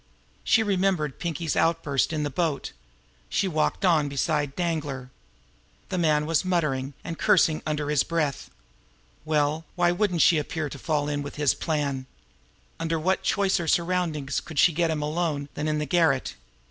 [0.43, 2.71] She remembered Pinkie Bonn's outburst in the boat.
[3.29, 5.11] She walked on beside Danglar.
[5.89, 8.49] The man was muttering and cursing under his breath.
[9.25, 12.07] Well, why shouldn't she appear to fall in with his plans?
[12.79, 16.33] Under what choicer surroundings could she get him alone than in the garret?